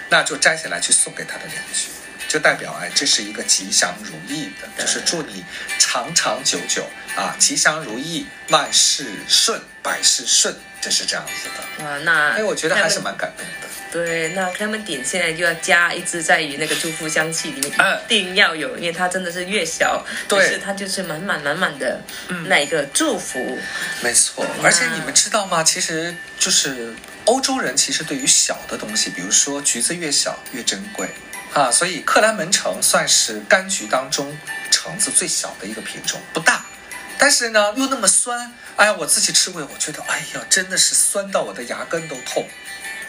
[0.08, 1.88] 那就摘下来去送给他的邻居，
[2.28, 5.44] 就代表哎这是一个吉祥如意的，就是祝你
[5.78, 6.84] 长长久久
[7.14, 11.84] 啊，吉祥如意，万事顺，百事顺，就是这样子的。
[11.84, 13.68] 哇，那哎，我觉得还是蛮感动的。
[13.92, 22.00] 对，那 Clementine 现在就要加一支在于那个祝福香气里面，嗯一定要有，因为它真的是越小，对是它就是满满满满的
[22.46, 23.58] 那一个祝福。
[24.00, 25.62] 没错，而且你们知道吗？
[25.62, 26.94] 其实就是
[27.26, 31.10] 欧洲人其实对于小的东西，比如说橘子越小越珍贵
[31.52, 34.34] 啊，所以克莱门橙算是柑橘当中
[34.70, 36.64] 橙子最小的一个品种，不大，
[37.18, 38.50] 但是呢又那么酸。
[38.76, 42.48] 哎呀，我自己吃过，我觉得哎呀真的是酸到我的牙根都痛。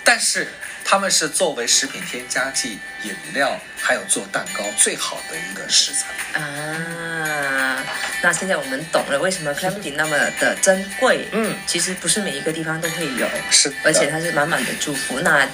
[0.06, 0.50] 但是
[0.86, 6.40] 它们是作为食品添加剂、饮料还有做蛋糕最好的一个食材。
[6.40, 7.84] 啊，
[8.22, 11.28] 那现在我们懂了为什么 Clementine 那么的珍贵。
[11.32, 15.20] 嗯，其实不是每一个地方都会有，是，而且它是满满的祝福。
[15.22, 15.48] 那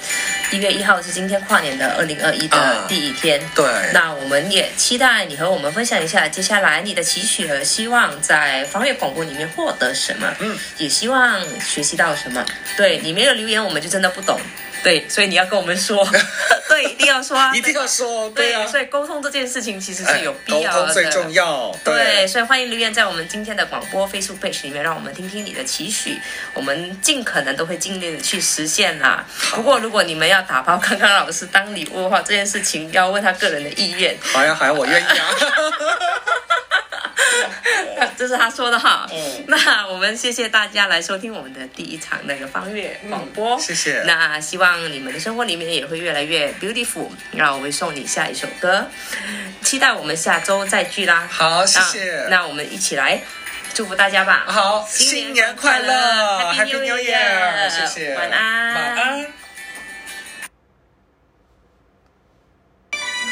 [0.50, 3.40] 一月一号是今天跨年的二零二一的啊第一天。
[3.54, 3.64] 对，
[3.94, 12.44] 那我们也期待你和我们分享一下接下来你的期许和希望在方月广播里面获得什么，嗯，也希望学习到什么。
[12.76, 14.38] 对你没有留言，我们就真的不懂。
[14.82, 16.06] 对，所以你要跟我们说，
[16.68, 20.84] 对，一定要说啊，一定要说，对啊，所以沟通这件事情其实哎是有必沟要的。
[20.86, 26.18] 通最重要，对，所以欢迎留言在我们今天的广播 Facebook page 里面，让我们听听你的期许，
[26.54, 29.24] 我们尽可能都会尽力的去实现啦。
[29.52, 35.26] 不过如果你们要打包康康老师当礼物的话，这件事情要问他个人的意愿，好呀好呀，我愿意啊。
[38.18, 39.06] 这是他说的哈。
[39.12, 47.08] 嗯那我们谢谢大家来收听我们的第一场那个方月广播，谢谢那希望你们的生活里面也会越来越 beautiful。
[47.32, 48.86] 那我会送你下一首歌，
[49.62, 51.28] 期待我们下周再聚啦。
[51.30, 52.26] 好，谢谢。
[52.28, 53.20] 那那我们一起来
[53.74, 54.44] 祝福大家吧。
[54.46, 55.92] 好，新年快乐
[56.54, 59.26] ，Happy New Year，谢谢，晚安，晚安。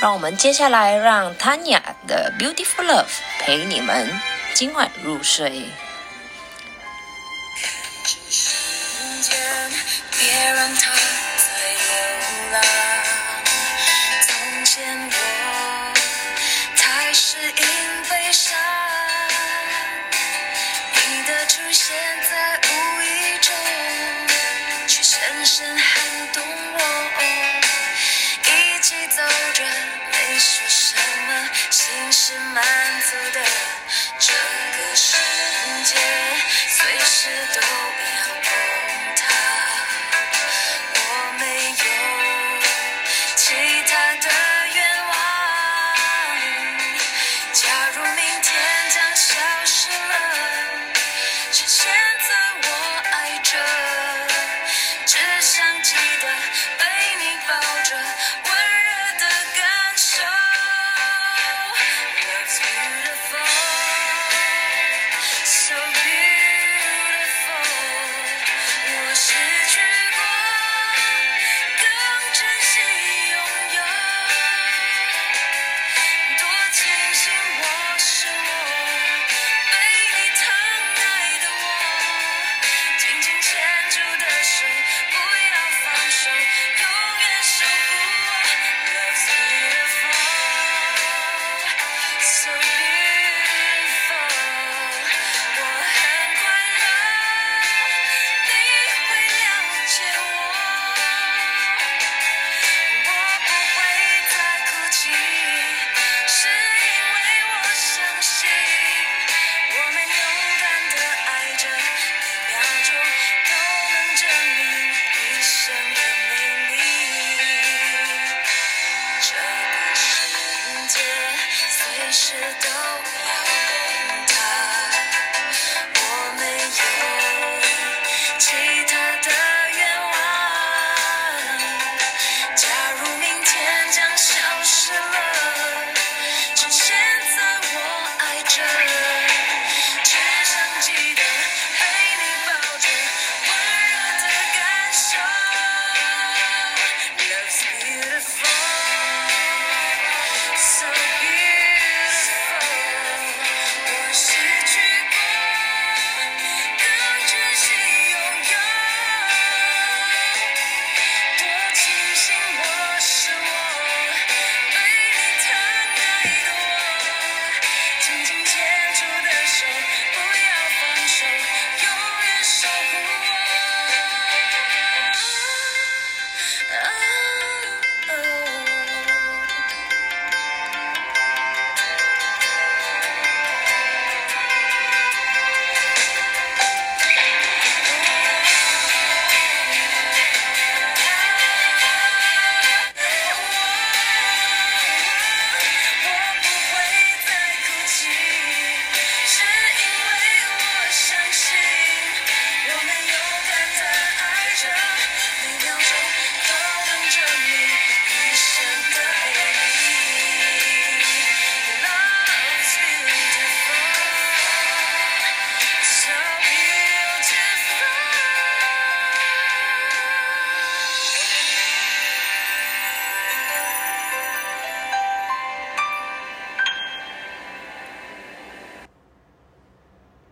[0.01, 3.07] 让我们接下来让 Tanya 的 Beautiful Love
[3.49, 4.07] 陪你们
[4.53, 5.71] 今晚入睡。